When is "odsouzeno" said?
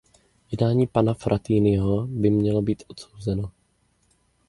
2.87-3.51